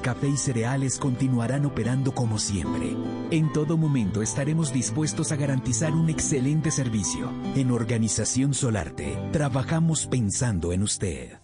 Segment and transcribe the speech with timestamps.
[0.00, 2.96] café y cereales continuarán operando como siempre.
[3.30, 7.30] En todo momento estaremos dispuestos a garantizar un excelente servicio.
[7.54, 11.38] En Organización Solarte, trabajamos pensando en usted.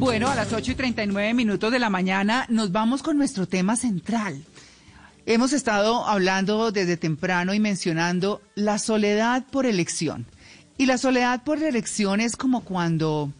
[0.00, 3.76] Bueno, a las 8 y 39 minutos de la mañana nos vamos con nuestro tema
[3.76, 4.42] central.
[5.26, 10.26] Hemos estado hablando desde temprano y mencionando la soledad por elección.
[10.78, 13.32] Y la soledad por elección es como cuando,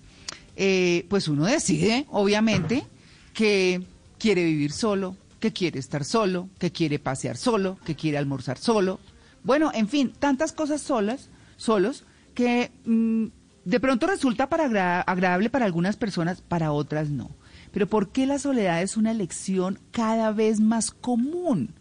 [0.56, 2.84] eh, pues uno decide, obviamente,
[3.32, 3.82] que
[4.18, 9.00] quiere vivir solo, que quiere estar solo, que quiere pasear solo, que quiere almorzar solo.
[9.42, 13.26] Bueno, en fin, tantas cosas solas, solos, que mm,
[13.64, 17.30] de pronto resulta para agradable para algunas personas, para otras no.
[17.72, 21.74] Pero ¿por qué la soledad es una elección cada vez más común?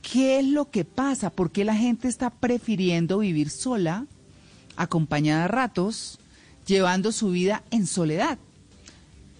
[0.00, 1.30] ¿Qué es lo que pasa?
[1.30, 4.06] ¿Por qué la gente está prefiriendo vivir sola,
[4.76, 6.18] acompañada a ratos,
[6.66, 8.38] llevando su vida en soledad?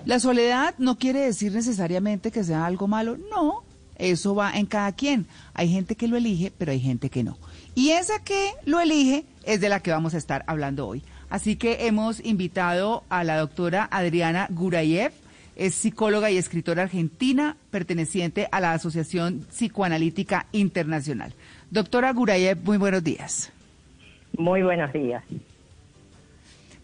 [0.04, 3.62] La soledad no quiere decir necesariamente que sea algo malo, no,
[3.96, 5.26] eso va en cada quien.
[5.54, 7.38] Hay gente que lo elige, pero hay gente que no.
[7.74, 11.02] Y esa que lo elige es de la que vamos a estar hablando hoy.
[11.30, 15.12] Así que hemos invitado a la doctora Adriana Gurayev,
[15.56, 21.34] es psicóloga y escritora argentina perteneciente a la Asociación Psicoanalítica Internacional.
[21.70, 23.52] Doctora Gurayev, muy buenos días.
[24.36, 25.22] Muy buenos días.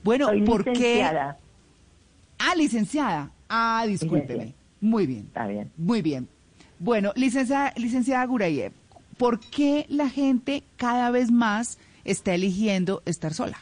[0.02, 1.02] Bueno, ¿por qué?
[1.02, 3.30] Ah, licenciada.
[3.48, 4.54] Ah, discúlpeme.
[4.80, 5.24] Muy bien.
[5.26, 5.70] Está bien.
[5.76, 6.28] Muy bien.
[6.78, 8.72] Bueno, licenciada, licenciada Gurayev,
[9.16, 13.58] ¿por qué la gente cada vez más está eligiendo estar sola?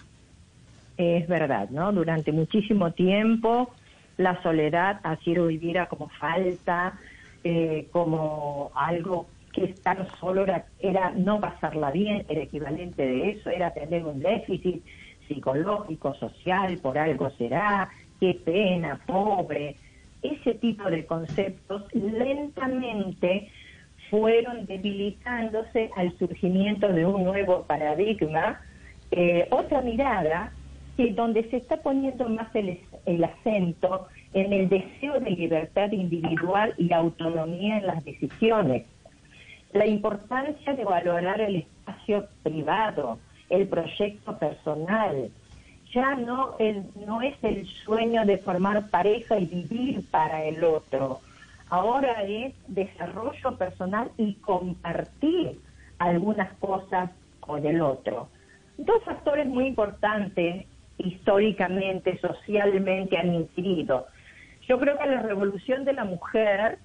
[0.99, 1.93] Es verdad, ¿no?
[1.93, 3.71] Durante muchísimo tiempo
[4.17, 6.99] la soledad ha sido vivida como falta,
[7.45, 13.51] eh, como algo que estar solo era, era no pasarla bien, era equivalente de eso,
[13.51, 14.85] era tener un déficit
[15.29, 17.89] psicológico, social, por algo será,
[18.21, 19.77] qué pena, pobre.
[20.23, 23.51] Ese tipo de conceptos lentamente
[24.11, 28.61] fueron debilitándose al surgimiento de un nuevo paradigma,
[29.11, 30.53] eh, otra mirada
[30.97, 36.75] que donde se está poniendo más el, el acento en el deseo de libertad individual
[36.79, 38.85] y autonomía en las decisiones.
[39.73, 43.19] La importancia de valorar el espacio privado,
[43.51, 45.31] el proyecto personal.
[45.93, 51.21] Ya no, el, no es el sueño de formar pareja y vivir para el otro.
[51.69, 55.61] Ahora es desarrollo personal y compartir
[55.99, 58.29] algunas cosas con el otro.
[58.79, 60.67] Dos factores muy importantes
[60.99, 64.07] históricamente, socialmente han incidido.
[64.69, 66.79] Yo creo que la revolución de la mujer,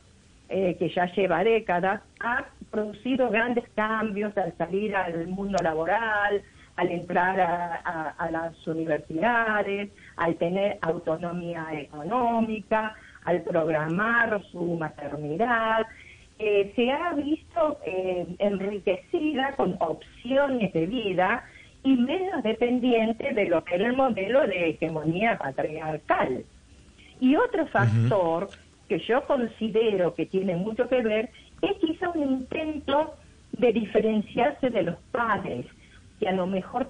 [0.50, 6.42] eh, que ya lleva décadas, ha producido grandes cambios al salir al mundo laboral,
[6.78, 12.96] al entrar a, las universidades, al tener autonomía económica,
[13.26, 15.86] al programar su maternidad.
[16.40, 21.44] Eh, se ha visto eh, enriquecida con opciones de vida
[21.84, 26.44] y menos dependiente de lo que era el modelo de hegemonía patriarcal.
[27.20, 28.50] Y otro factor
[28.88, 31.30] que yo considero que tiene mucho que ver
[31.62, 33.16] es quizá un intento
[33.54, 35.66] de diferenciarse de los padres,
[36.20, 36.90] que a lo mejor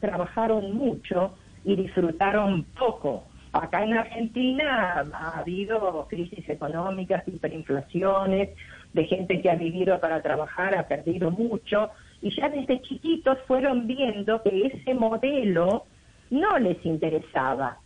[0.00, 1.34] trabajaron mucho
[1.64, 3.24] y disfrutaron poco.
[3.52, 8.50] Acá en Argentina ha habido crisis económicas, hiperinflaciones,
[8.92, 13.86] de gente que ha vivido para trabajar, ha perdido mucho, y ya desde chiquitos fueron
[13.86, 15.84] viendo que ese modelo
[16.30, 17.78] no les interesaba.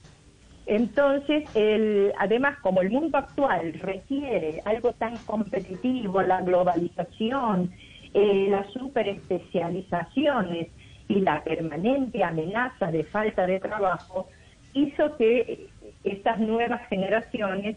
[0.67, 7.73] Entonces, el, además, como el mundo actual requiere algo tan competitivo, la globalización,
[8.15, 10.69] eh, las superespecializaciones
[11.09, 14.29] y la permanente amenaza de falta de trabajo,
[14.73, 15.69] hizo que
[16.05, 17.77] estas nuevas generaciones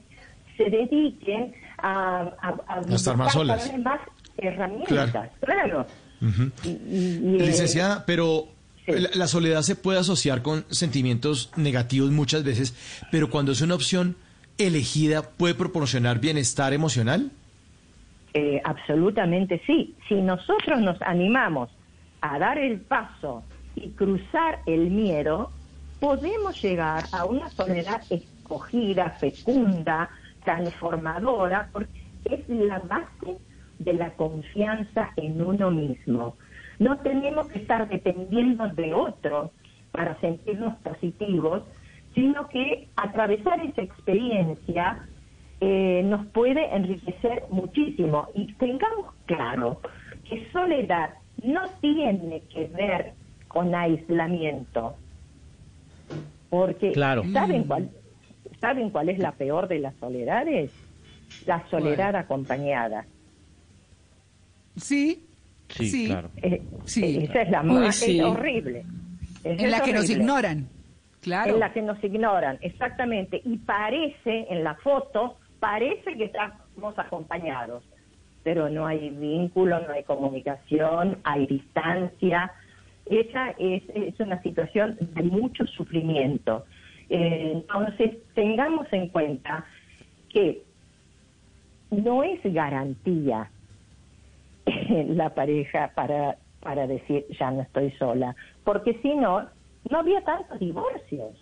[0.55, 2.31] se dediquen a,
[2.67, 3.77] a, estar más solas.
[3.79, 3.99] más
[4.37, 5.31] herramientas.
[5.41, 5.85] Claro.
[6.63, 8.47] Licenciada, pero
[8.87, 12.75] la, soledad se puede asociar con sentimientos negativos muchas veces,
[13.11, 14.15] pero cuando es una opción
[14.57, 17.31] elegida, ¿puede proporcionar bienestar emocional?
[18.33, 19.95] Eh, absolutamente sí.
[20.07, 21.69] Si nosotros nos animamos
[22.21, 23.43] a dar el paso
[23.75, 25.51] y cruzar el miedo,
[25.99, 30.09] podemos llegar a una soledad escogida, fecunda,
[30.43, 33.37] transformadora, porque es la base
[33.79, 36.35] de la confianza en uno mismo.
[36.79, 39.51] No tenemos que estar dependiendo de otro
[39.91, 41.63] para sentirnos positivos,
[42.13, 45.05] sino que atravesar esa experiencia
[45.61, 48.27] eh, nos puede enriquecer muchísimo.
[48.33, 49.79] Y tengamos claro
[50.27, 51.11] que soledad
[51.43, 53.13] no tiene que ver
[53.47, 54.95] con aislamiento,
[56.49, 57.89] porque ¿saben, cuál,
[58.59, 60.73] ¿saben cuál es la peor de las soledades?
[61.45, 63.05] La soledad acompañada.
[64.77, 65.25] Sí,
[65.69, 66.29] Sí, claro.
[66.41, 68.85] Eh, esa es la más horrible.
[69.43, 70.67] en la que nos ignoran.
[71.21, 71.55] Claro.
[71.55, 73.41] En la que nos ignoran, exactamente.
[73.43, 77.83] Y parece, en la foto, parece que estamos acompañados,
[78.43, 82.51] pero no hay vínculo, no hay comunicación, hay distancia.
[83.07, 86.65] Esa es, es una situación de mucho sufrimiento.
[87.09, 89.65] Eh, entonces, tengamos en cuenta
[90.29, 90.61] que
[91.89, 93.49] no es garantía
[95.09, 99.49] la pareja para, para decir ya no estoy sola, porque si no,
[99.89, 101.37] no había tantos divorcios.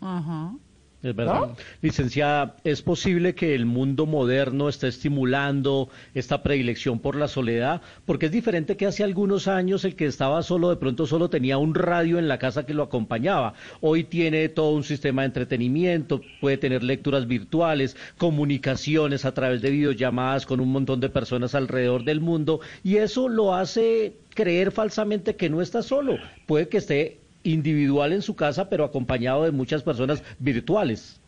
[0.00, 0.52] Ajá.
[1.00, 1.50] Es verdad.
[1.80, 7.82] Licenciada, ¿es posible que el mundo moderno esté estimulando esta predilección por la soledad?
[8.04, 11.56] Porque es diferente que hace algunos años el que estaba solo de pronto solo tenía
[11.56, 13.54] un radio en la casa que lo acompañaba.
[13.80, 19.70] Hoy tiene todo un sistema de entretenimiento, puede tener lecturas virtuales, comunicaciones a través de
[19.70, 25.36] videollamadas con un montón de personas alrededor del mundo y eso lo hace creer falsamente
[25.36, 26.16] que no está solo.
[26.46, 31.20] Puede que esté individual en su casa, pero acompañado de muchas personas virtuales.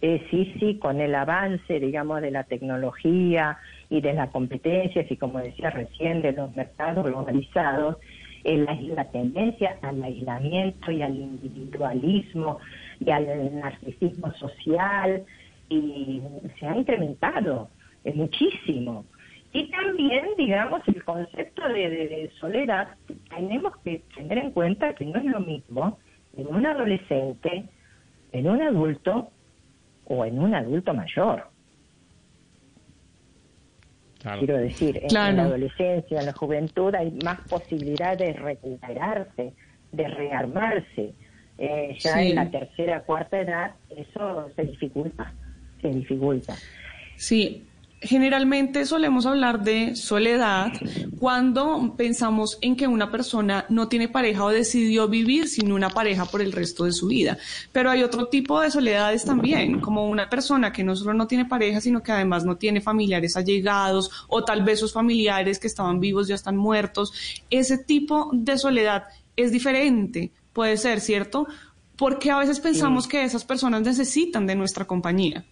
[0.00, 3.58] Eh, sí, sí, con el avance, digamos, de la tecnología
[3.88, 7.98] y de las competencias y, como decía recién, de los mercados globalizados,
[8.44, 8.66] eh,
[8.96, 12.58] la, tendencia al aislamiento y al individualismo
[12.98, 15.22] y al narcisismo social
[15.68, 16.20] y
[16.58, 17.68] se ha incrementado
[18.02, 19.04] eh, muchísimo.
[19.52, 22.88] Y también, digamos, el concepto de, soledad,
[23.28, 25.98] tenemos que tener en cuenta que no es lo mismo
[26.36, 27.64] en un adolescente,
[28.32, 29.30] en un adulto
[30.06, 31.48] o en un adulto mayor.
[34.38, 39.52] Quiero decir, en, la adolescencia, en la juventud hay más posibilidad de recuperarse,
[39.90, 41.12] de rearmarse.
[41.58, 45.34] Eh, ya en la tercera, cuarta edad, eso se dificulta,
[45.82, 46.54] se dificulta.
[47.16, 47.66] Sí,
[48.04, 50.72] Generalmente solemos hablar de soledad
[51.20, 56.24] cuando pensamos en que una persona no tiene pareja o decidió vivir sin una pareja
[56.24, 57.38] por el resto de su vida.
[57.70, 61.44] Pero hay otro tipo de soledades también, como una persona que no solo no tiene
[61.44, 66.00] pareja, sino que además no tiene familiares allegados o tal vez sus familiares que estaban
[66.00, 67.12] vivos ya están muertos.
[67.50, 69.04] Ese tipo de soledad
[69.36, 71.46] es diferente, puede ser, ¿cierto?
[71.96, 75.44] Porque a veces pensamos que esas personas necesitan de nuestra compañía.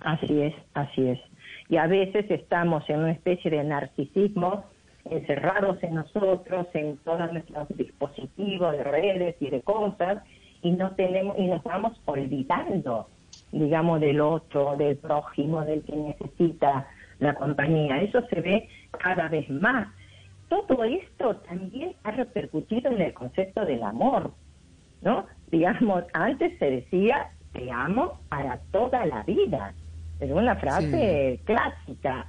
[0.00, 1.31] Así es, así es
[1.68, 4.64] y a veces estamos en una especie de narcisismo
[5.04, 10.22] encerrados en nosotros, en todos nuestros dispositivos de redes y de cosas,
[10.62, 13.08] y no tenemos, y nos vamos olvidando,
[13.50, 16.86] digamos, del otro, del prójimo, del que necesita
[17.18, 18.00] la compañía.
[18.00, 18.68] Eso se ve
[18.98, 19.88] cada vez más.
[20.48, 24.32] Todo esto también ha repercutido en el concepto del amor,
[25.00, 25.26] ¿no?
[25.50, 29.74] Digamos, antes se decía, te amo para toda la vida
[30.22, 32.26] es una frase clásica.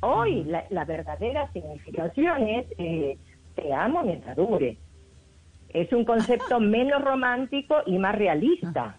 [0.00, 3.16] Hoy la, verdadera significación es eh,
[3.54, 4.76] te amo mientras dure.
[5.68, 8.98] Es un concepto menos romántico y más realista.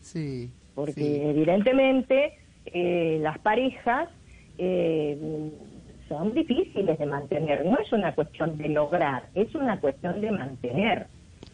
[0.00, 0.50] Sí.
[0.74, 4.08] Porque evidentemente eh, las parejas
[4.56, 5.18] eh,
[6.08, 7.66] son difíciles de mantener.
[7.66, 11.06] No es una cuestión de lograr, es una cuestión de mantener.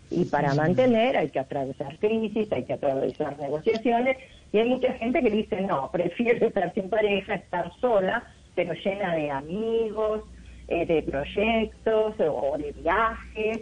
[0.09, 4.17] Y para mantener hay que atravesar crisis, hay que atravesar negociaciones
[4.53, 8.25] y hay mucha gente que dice, no, prefiero estar sin pareja, estar sola,
[8.55, 10.23] pero llena de amigos,
[10.69, 13.61] eh, de proyectos o de viajes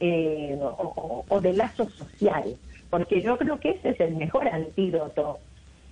[0.00, 2.56] eh, o, de lazos sociales.
[2.90, 5.38] Porque yo creo que ese es el mejor antídoto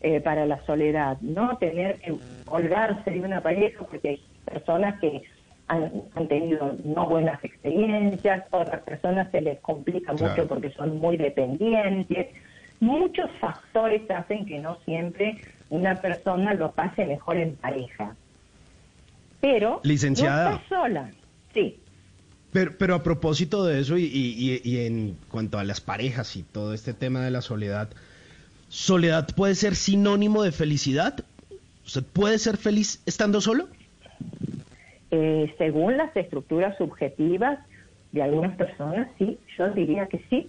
[0.02, 5.22] eh, para la soledad, no tener que colgarse de una pareja porque hay personas que
[5.68, 12.28] han, tenido no buenas experiencias, otras personas se les complica mucho porque son muy dependientes
[12.82, 18.16] muchos factores hacen que no siempre una persona lo pase mejor en pareja.
[19.40, 20.50] Pero Licenciada.
[20.50, 21.10] no está sola.
[21.54, 21.78] Sí.
[22.52, 26.74] Pero, pero a propósito de eso y, y, en cuanto a las parejas y todo
[26.74, 27.88] este tema de la soledad,
[28.68, 31.24] ¿soledad puede ser sinónimo de felicidad?
[31.86, 33.68] ¿Usted puede ser feliz estando solo?
[35.12, 37.60] Eh, según las estructuras subjetivas
[38.10, 40.48] de algunas personas, sí, yo diría que sí.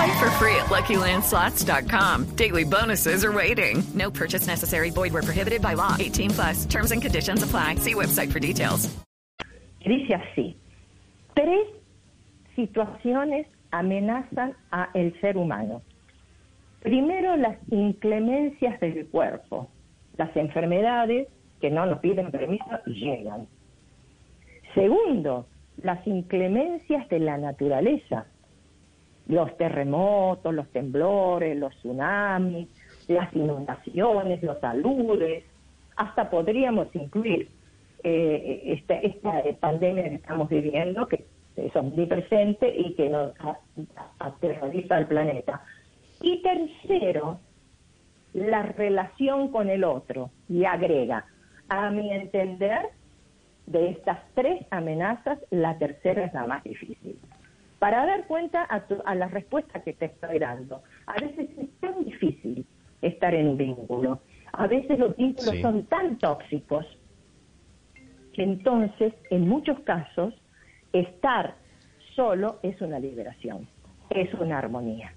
[0.00, 2.34] Play for free at LuckyLandSlots.com.
[2.34, 3.82] Daily bonuses are waiting.
[3.92, 4.88] No purchase necessary.
[4.88, 5.94] Void where prohibited by law.
[5.98, 6.64] 18 plus.
[6.64, 7.74] Terms and conditions apply.
[7.74, 8.88] See website for details.
[9.84, 10.56] Dice así,
[11.34, 11.66] tres
[12.56, 15.82] situaciones amenazan a el ser humano.
[16.82, 19.68] Primero, las inclemencias del cuerpo,
[20.16, 21.28] las enfermedades
[21.60, 23.48] que no nos piden permiso llegan.
[24.74, 25.46] Segundo,
[25.82, 28.24] las inclemencias de la naturaleza,
[29.30, 32.68] los terremotos, los temblores, los tsunamis,
[33.08, 35.44] las inundaciones, los aludes,
[35.96, 37.48] hasta podríamos incluir
[38.02, 43.32] eh, esta, esta pandemia que estamos viviendo, que es omnipresente y que nos
[44.18, 45.62] aterroriza al planeta.
[46.20, 47.38] Y tercero,
[48.32, 51.24] la relación con el otro, y agrega,
[51.68, 52.88] a mi entender,
[53.66, 57.16] de estas tres amenazas, la tercera es la más difícil.
[57.80, 61.68] Para dar cuenta a, tu- a la respuesta que te estoy dando, a veces es
[61.80, 62.64] tan difícil
[63.02, 64.20] estar en un vínculo,
[64.52, 65.62] a veces los vínculos Sí.
[65.62, 66.86] son tan tóxicos
[68.34, 70.34] que entonces, en muchos casos,
[70.92, 71.56] estar
[72.14, 73.66] solo es una liberación,
[74.10, 75.12] es una armonía.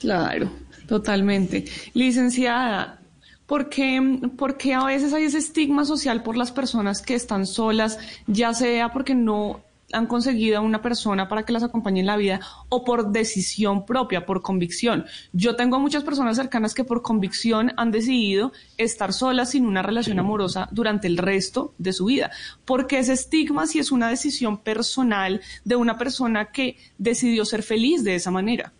[0.00, 0.48] Claro,
[0.86, 1.64] totalmente.
[1.94, 3.00] Licenciada,
[3.46, 4.00] ¿por qué,
[4.38, 8.54] por qué a veces hay ese estigma social por las personas que están solas, ya
[8.54, 9.60] sea porque no
[9.92, 13.86] han conseguido a una persona para que las acompañe en la vida o por decisión
[13.86, 15.04] propia, por convicción?
[15.32, 20.18] Yo tengo muchas personas cercanas que por convicción han decidido estar solas sin una relación
[20.18, 22.30] amorosa durante el resto de su vida.
[22.64, 27.62] ¿Por qué ese estigma si es una decisión personal de una persona que decidió ser
[27.62, 28.72] feliz de esa manera?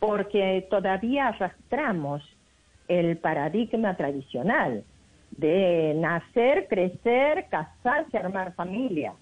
[0.00, 2.22] porque todavía arrastramos
[2.88, 4.82] el paradigma tradicional
[5.30, 9.12] de nacer, crecer, casarse, armar familia.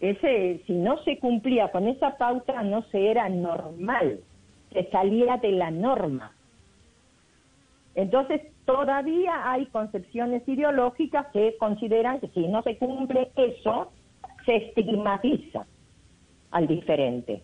[0.00, 4.20] Ese, si no se cumplía con esa pauta, no se era normal,
[4.72, 6.32] se salía de la norma.
[7.94, 13.90] Entonces, todavía hay concepciones ideológicas que consideran que si no se cumple eso,
[14.46, 15.66] se estigmatiza
[16.52, 17.42] al diferente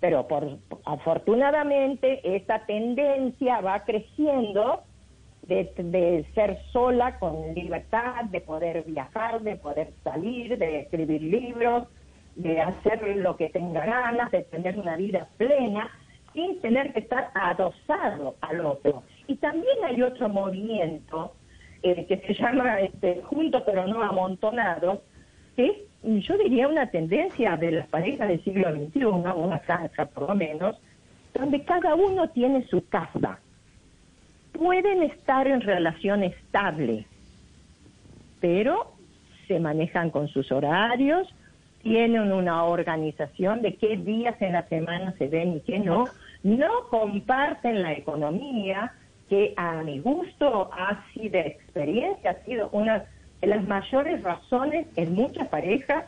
[0.00, 4.82] pero por, afortunadamente esta tendencia va creciendo
[5.46, 11.88] de, de ser sola con libertad, de poder viajar, de poder salir, de escribir libros,
[12.34, 15.90] de hacer lo que tenga ganas, de tener una vida plena,
[16.32, 19.02] sin tener que estar adosado al otro.
[19.26, 21.32] Y también hay otro movimiento
[21.82, 25.00] eh, que se llama este, juntos pero no amontonados,
[25.54, 30.28] que es yo diría una tendencia de las parejas del siglo XXI, una casa por
[30.28, 30.76] lo menos,
[31.34, 33.40] donde cada uno tiene su casa.
[34.58, 37.06] Pueden estar en relación estable,
[38.40, 38.92] pero
[39.46, 41.28] se manejan con sus horarios,
[41.82, 46.06] tienen una organización de qué días en la semana se ven y qué no,
[46.42, 48.92] no comparten la economía,
[49.28, 53.04] que a mi gusto ha sido experiencia, ha sido una
[53.40, 56.06] de las mayores razones en muchas parejas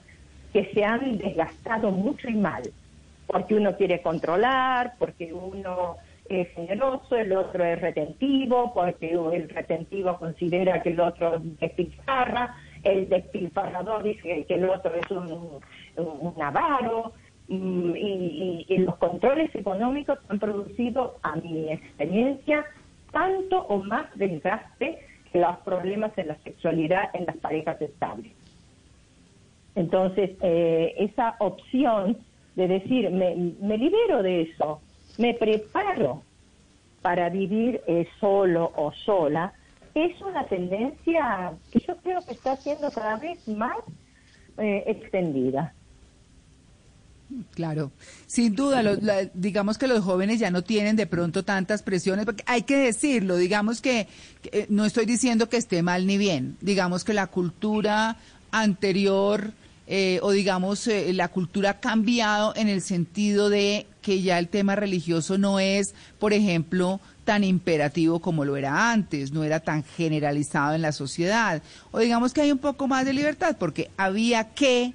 [0.52, 2.62] que se han desgastado mucho y mal,
[3.26, 5.96] porque uno quiere controlar, porque uno
[6.28, 13.08] es generoso, el otro es retentivo, porque el retentivo considera que el otro despilfarra, el
[13.08, 15.60] despilfarrador dice que el otro es un,
[15.96, 17.12] un avaro,
[17.48, 22.66] y, y- y los controles económicos han producido, a mi experiencia,
[23.10, 24.98] tanto o más desgaste
[25.32, 28.32] que los problemas en la sexualidad en las parejas estables.
[29.74, 32.18] Entonces, eh, esa opción
[32.54, 34.82] de decir, me libero de eso,
[35.18, 36.22] me preparo
[37.02, 39.52] para vivir eh, solo o sola,
[39.94, 43.76] es una tendencia que yo creo que está siendo cada vez más
[44.58, 45.74] eh, extendida.
[47.54, 47.92] Claro,
[48.26, 52.42] sin duda, la- digamos que los jóvenes ya no tienen de pronto tantas presiones, porque
[52.46, 54.08] hay que decirlo, digamos que,
[54.40, 58.16] que, eh, no estoy diciendo que esté mal ni bien, digamos que la cultura
[58.50, 59.52] anterior
[59.90, 64.48] eh, o digamos eh, la cultura ha cambiado en el sentido de que ya el
[64.48, 69.84] tema religioso no es, por ejemplo, tan imperativo como lo era antes, no era tan
[69.84, 71.62] generalizado en la sociedad.
[71.90, 74.94] O digamos que hay un poco más de libertad, porque había que,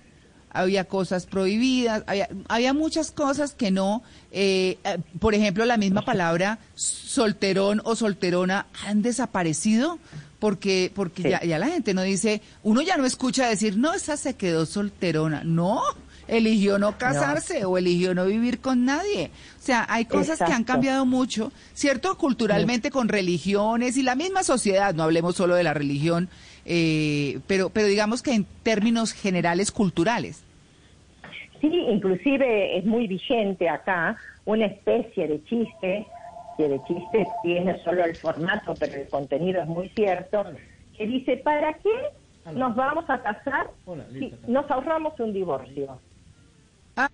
[0.50, 6.06] había cosas prohibidas, había, había muchas cosas que no, eh, eh, por ejemplo, la misma
[6.06, 10.00] palabra solterón o solterona han desaparecido
[10.44, 14.18] porque porque ya, ya la gente no dice, uno ya no escucha decir, no, esa
[14.18, 15.82] se quedó solterona, no,
[16.28, 19.32] eligió no casarse o eligió no vivir con nadie.
[19.58, 22.18] O sea, hay cosas que han cambiado mucho, ¿cierto?
[22.18, 26.28] Culturalmente con religiones y la misma sociedad, no hablemos solo de la religión,
[26.66, 30.44] eh, pero, pero digamos que en términos generales culturales.
[31.62, 36.06] Sí, inclusive es muy vigente acá una especie de chiste,
[36.58, 40.44] que de chiste tiene solo el formato, pero el contenido es muy cierto,
[40.98, 41.90] que dice, ¿para qué
[42.54, 43.70] nos vamos a casar
[44.12, 46.00] si nos ahorramos un divorcio?
[46.96, 47.10] Ah,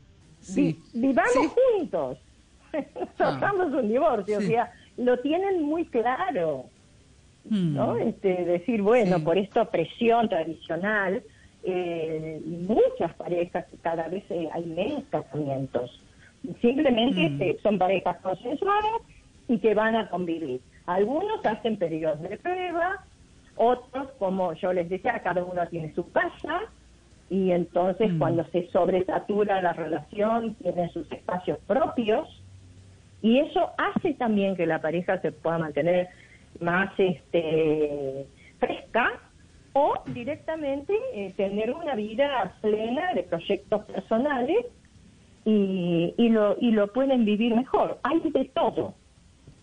[0.55, 1.33] Vi- vivamos
[1.77, 2.17] juntos,
[2.73, 3.33] nos Ah.
[3.33, 4.47] ahorramos un divorcio, o Sí.
[4.47, 6.65] sea, lo tienen muy claro.
[7.49, 7.73] Hmm.
[7.73, 7.95] ¿no?
[7.97, 9.23] Este, decir, bueno, Sí.
[9.23, 11.23] por esta presión tradicional,
[11.63, 16.03] eh, muchas parejas, cada vez eh, hay menos casamientos.
[16.61, 17.41] Simplemente Mm.
[17.41, 19.01] este, son parejas consensuadas
[19.49, 20.61] y que van a convivir.
[20.85, 23.03] Algunos hacen periodos de prueba,
[23.57, 26.61] otros, como yo les decía, cada uno tiene su casa
[27.29, 28.19] y entonces Mm.
[28.19, 32.27] cuando se sobresatura la relación tienen sus espacios propios
[33.21, 36.07] y eso hace también que la pareja se pueda mantener
[36.59, 38.25] más este
[38.59, 39.11] fresca
[39.73, 44.65] o directamente eh, tener una vida plena de proyectos personales
[45.45, 48.95] y, y lo y lo pueden vivir mejor hay de todo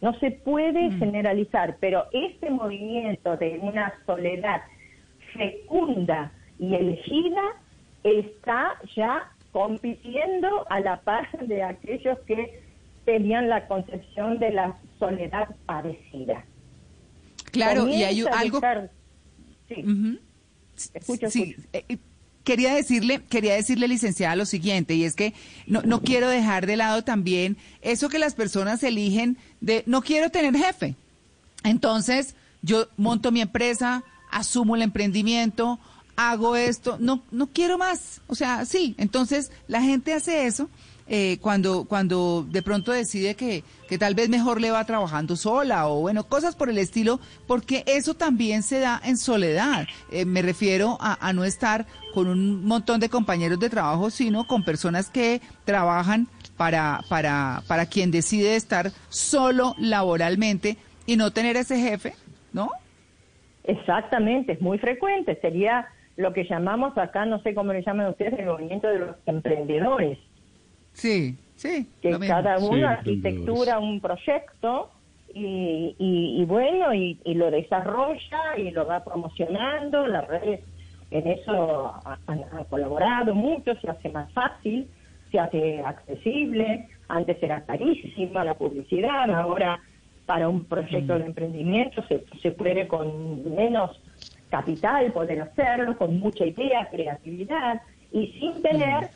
[0.01, 4.63] no se puede generalizar pero este movimiento de una soledad
[5.33, 7.43] fecunda y elegida
[8.03, 12.61] está ya compitiendo a la par de aquellos que
[13.05, 16.45] tenían la concepción de la soledad padecida.
[17.53, 18.61] Claro, y hay algo...
[19.69, 20.19] Sí, Ujú.
[20.95, 21.69] escucho, Sí, escucho.
[21.73, 21.99] eh,
[22.47, 25.35] quería decirle, quería decirle, licenciada, lo siguiente, y es que
[25.67, 30.31] no, no quiero dejar de lado también eso que las personas eligen de no quiero
[30.31, 30.95] tener jefe.
[31.65, 35.81] Entonces, yo monto mi empresa, asumo el emprendimiento,
[36.15, 38.21] hago esto, no, no quiero más.
[38.29, 40.71] O sea, sí, entonces la gente hace eso
[41.09, 45.87] eh, cuando, cuando de pronto decide que, que tal vez mejor le va trabajando sola
[45.89, 49.87] o bueno, cosas por el estilo, porque eso también se da en soledad.
[50.11, 54.65] Eh, me refiero a, no estar con un montón de compañeros de trabajo, sino con
[54.65, 61.79] personas que trabajan para, para, para quien decide estar solo laboralmente y no tener ese
[61.79, 62.15] jefe,
[62.53, 62.71] ¿no?
[63.65, 65.39] Exactamente, es muy frecuente.
[65.41, 69.17] Sería lo que llamamos acá, no sé cómo le llaman ustedes, el movimiento de los
[69.27, 70.19] emprendedores.
[70.97, 71.93] Sí, sí.
[72.01, 74.93] que cada uno Sí, arquitectura un proyecto
[75.29, 80.61] y, y- y bueno, y, y lo desarrolla y lo va promocionando, las redes
[81.11, 84.91] en eso ha- han, han colaborado mucho, se hace más fácil,
[85.31, 89.81] se hace accesible, antes era carísima la publicidad, ahora
[90.25, 93.91] para un proyecto de emprendimiento se, se puede con menos
[94.49, 97.81] capital poder hacerlo, con mucha idea, creatividad
[98.11, 99.11] y sin tener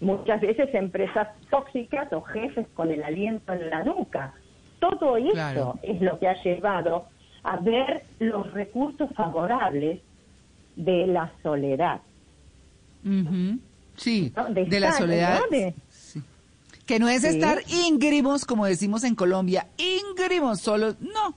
[0.00, 4.34] muchas veces empresas tóxicas o jefes con el aliento en la nuca.
[4.78, 5.78] Todo eso Claro.
[5.82, 7.06] es lo que ha llevado
[7.42, 10.00] a ver los recursos favorables
[10.76, 12.00] de la soledad.
[13.96, 14.46] Sí, ¿no?
[14.48, 15.40] de, la soledad.
[16.86, 17.28] Que no es Sí.
[17.28, 21.34] estar íngrimos, como decimos en Colombia, íngrimos solos, no.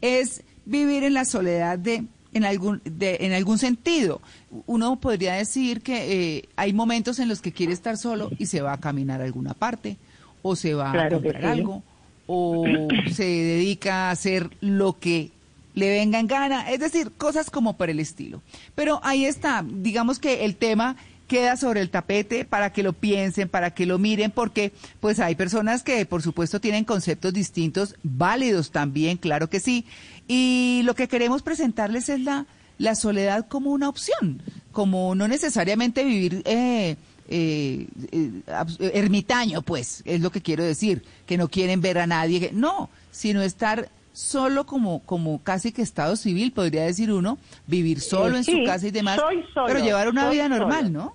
[0.00, 2.04] Es vivir en la soledad de
[2.36, 4.20] en algún de, en algún sentido.
[4.66, 8.60] Uno podría decir que eh, hay momentos en los que quiere estar solo y se
[8.60, 9.96] va a caminar a alguna parte
[10.42, 11.48] o se va Claro a comprar sí.
[11.48, 11.82] algo
[12.26, 12.64] o
[13.10, 15.30] se dedica a hacer lo que
[15.74, 18.42] le venga en gana, es decir, cosas como por el estilo.
[18.74, 23.48] Pero ahí está, digamos que el tema queda sobre el tapete para que lo piensen,
[23.48, 28.70] para que lo miren, porque pues hay personas que por supuesto tienen conceptos distintos, válidos
[28.70, 29.84] también, claro que sí.
[30.28, 32.46] Y lo que queremos presentarles es la,
[32.78, 36.96] la soledad como una opción, como no necesariamente vivir eh,
[37.28, 42.50] eh, eh, ermitaño, pues, es lo que quiero decir, que no quieren ver a nadie,
[42.52, 48.34] no, sino estar solo como, como casi que estado civil, podría decir uno, vivir solo
[48.34, 50.98] Eh, en su sí, casa y demás, soy solo, pero llevar una vida normal, solo.
[50.98, 51.14] ¿no?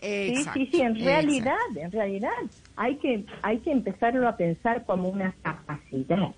[0.00, 1.04] Sí, Exacto, sí, sí, en exacto.
[1.04, 2.30] realidad, en realidad
[2.76, 6.34] hay que hay que empezarlo a pensar como una capacidad,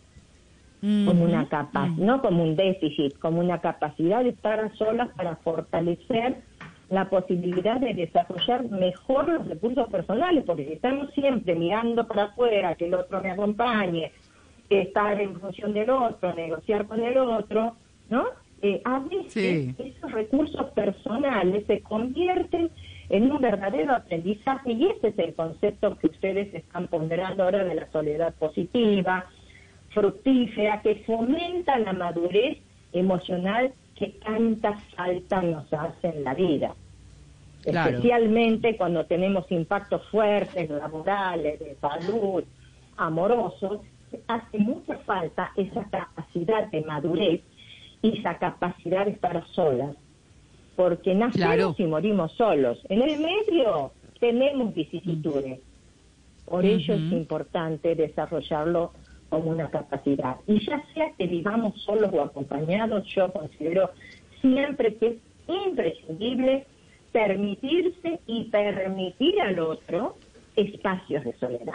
[0.81, 5.35] como una capa no como un déficit, como una capacidad de estar a solas para
[5.37, 6.43] fortalecer
[6.91, 12.75] la posibilidad de desarrollar mejor los recursos personales, porque si estamos siempre mirando para afuera,
[12.77, 14.13] que el otro me acompañe,
[14.71, 17.77] estar en función del otro, negociar con el otro,
[18.09, 18.27] ¿no?
[18.63, 22.71] Eh, a veces esos recursos personales se convierten
[23.11, 27.75] en un verdadero aprendizaje y ese es el concepto que ustedes están ponderando ahora de
[27.75, 29.27] la soledad positiva,
[29.91, 32.59] fructífera, que fomenta la madurez
[32.93, 36.75] emocional que tanta falta nos hace en la vida.
[37.65, 42.45] Especialmente cuando tenemos impactos fuertes, laborales, de salud,
[42.97, 43.81] amorosos,
[44.29, 47.41] hace mucha falta esa capacidad de madurez
[48.03, 49.97] y esa capacidad de estar solas
[50.77, 52.79] porque nacemos y morimos solos.
[52.89, 55.61] En el medio tenemos vicisitudes.
[56.45, 58.93] Por ello es importante desarrollarlo
[59.31, 60.37] como una capacidad.
[60.47, 63.91] Y ya sea que vivamos solos o acompañados, yo considero
[64.41, 65.17] siempre que es
[65.49, 66.67] imprescindible
[67.13, 70.17] permitirse y permitir al otro
[70.57, 71.75] espacios de soledad.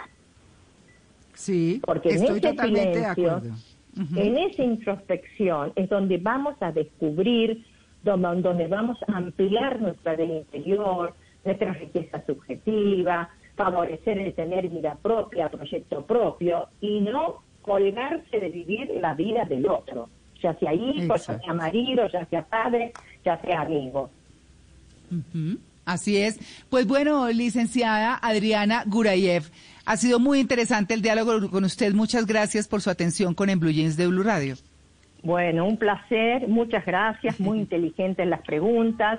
[1.40, 3.56] Sí, porque estoy en ese totalmente de silencio, acuerdo.
[3.96, 7.64] en esa introspección es donde vamos a descubrir
[8.02, 14.98] donde, donde vamos a ampliar nuestra vida interior, nuestra riqueza subjetiva, favorecer el tener vida
[15.00, 20.10] propia, proyecto propio y no colgarse de vivir la vida del otro,
[20.42, 22.92] ya sea hijo, ya sea marido, ya sea padre,
[23.24, 24.10] ya sea amigo.
[25.86, 26.38] Así es.
[26.68, 29.50] Pues bueno, licenciada Adriana Gurayev,
[29.90, 31.92] ha sido muy interesante el diálogo con usted.
[31.94, 34.54] Muchas gracias por su atención con En Blue Jeans de Blue Radio.
[35.24, 39.18] Bueno, un placer, muchas gracias, muy inteligentes las preguntas.